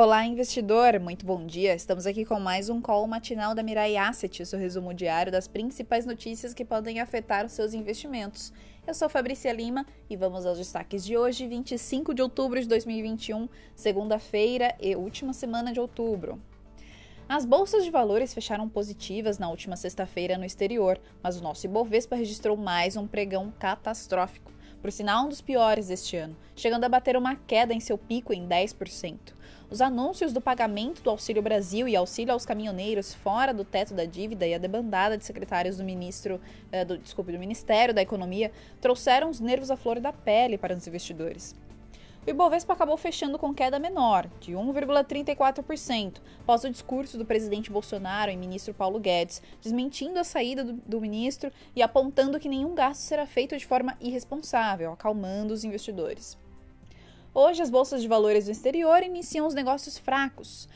[0.00, 1.00] Olá, investidor!
[1.00, 1.74] Muito bom dia!
[1.74, 6.06] Estamos aqui com mais um call matinal da Mirai Asset, seu resumo diário das principais
[6.06, 8.52] notícias que podem afetar os seus investimentos.
[8.86, 13.48] Eu sou Fabrícia Lima e vamos aos destaques de hoje, 25 de outubro de 2021,
[13.74, 16.40] segunda-feira e última semana de outubro.
[17.28, 22.14] As bolsas de valores fecharam positivas na última sexta-feira no exterior, mas o nosso Ibovespa
[22.14, 27.16] registrou mais um pregão catastrófico por sinal um dos piores deste ano, chegando a bater
[27.16, 29.16] uma queda em seu pico em 10%.
[29.70, 34.06] Os anúncios do pagamento do Auxílio Brasil e auxílio aos caminhoneiros fora do teto da
[34.06, 36.40] dívida e a debandada de secretários do ministro,
[36.72, 40.74] eh, do, desculpe, do Ministério da Economia trouxeram os nervos à flor da pele para
[40.74, 41.54] os investidores.
[42.28, 48.30] O Ibovespa acabou fechando com queda menor, de 1,34%, após o discurso do presidente Bolsonaro
[48.30, 53.00] e ministro Paulo Guedes, desmentindo a saída do, do ministro e apontando que nenhum gasto
[53.00, 56.36] será feito de forma irresponsável, acalmando os investidores.
[57.32, 60.68] Hoje, as bolsas de valores do exterior iniciam os negócios fracos,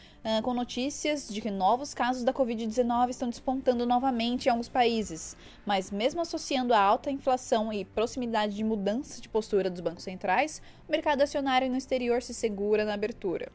[0.43, 5.37] com notícias de que novos casos da Covid-19 estão despontando novamente em alguns países.
[5.67, 10.63] Mas, mesmo associando a alta inflação e proximidade de mudança de postura dos bancos centrais,
[10.89, 13.51] o mercado acionário no exterior se segura na abertura.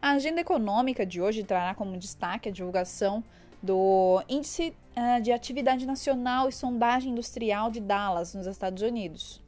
[0.00, 3.22] A agenda econômica de hoje trará como destaque a divulgação
[3.62, 4.74] do Índice
[5.22, 9.44] de Atividade Nacional e Sondagem Industrial de Dallas, nos Estados Unidos.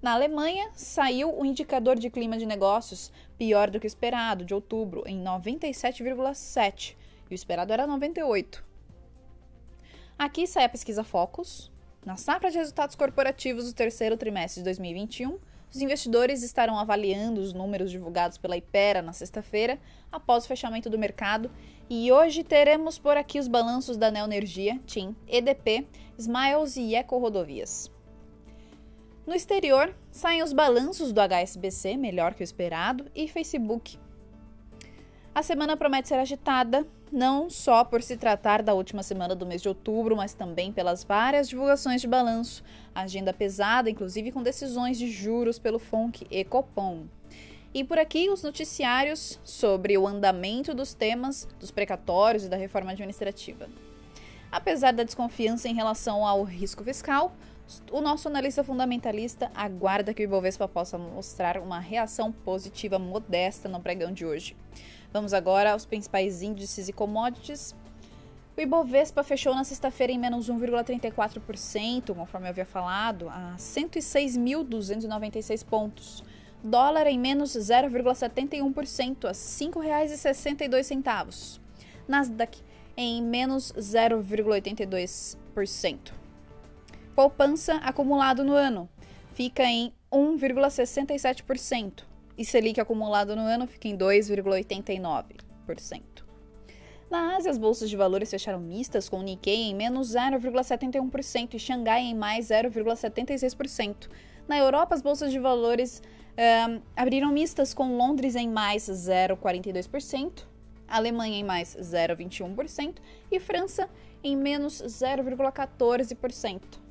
[0.00, 5.02] Na Alemanha, saiu o indicador de clima de negócios pior do que esperado, de outubro,
[5.06, 6.96] em 97,7,
[7.28, 8.64] e o esperado era 98.
[10.16, 11.70] Aqui sai a pesquisa Focus.
[12.06, 15.36] Na safra de resultados corporativos do terceiro trimestre de 2021,
[15.68, 19.80] os investidores estarão avaliando os números divulgados pela Ipera na sexta-feira,
[20.12, 21.50] após o fechamento do mercado,
[21.90, 27.90] e hoje teremos por aqui os balanços da Neoenergia, TIM, EDP, Smiles e Eco Rodovias.
[29.28, 33.98] No exterior, saem os balanços do HSBC, melhor que o esperado, e Facebook.
[35.34, 39.60] A semana promete ser agitada, não só por se tratar da última semana do mês
[39.60, 42.64] de outubro, mas também pelas várias divulgações de balanço,
[42.94, 47.04] agenda pesada, inclusive com decisões de juros pelo FONC e Copom.
[47.74, 52.92] E por aqui os noticiários sobre o andamento dos temas dos precatórios e da reforma
[52.92, 53.68] administrativa.
[54.50, 57.36] Apesar da desconfiança em relação ao risco fiscal,
[57.92, 63.78] o nosso analista fundamentalista aguarda que o Ibovespa possa mostrar uma reação positiva modesta no
[63.80, 64.56] pregão de hoje.
[65.12, 67.76] Vamos agora aos principais índices e commodities.
[68.56, 76.24] O Ibovespa fechou na sexta-feira em menos 1,34%, conforme eu havia falado, a 106.296 pontos.
[76.64, 81.60] Dólar em menos 0,71% a R$ 5,62.
[82.08, 82.62] Nasdaq
[82.96, 86.27] em menos 0,82%
[87.18, 88.88] poupança acumulado no ano
[89.34, 92.04] fica em 1,67%
[92.38, 96.00] e Selic acumulado no ano fica em 2,89%.
[97.10, 101.58] Na Ásia, as bolsas de valores fecharam mistas, com o Nikkei em menos 0,71% e
[101.58, 104.08] Xangai em mais 0,76%.
[104.46, 106.00] Na Europa, as bolsas de valores
[106.68, 110.44] um, abriram mistas, com Londres em mais 0,42%,
[110.86, 113.90] Alemanha em mais 0,21% e França
[114.22, 116.86] em menos 0,14%.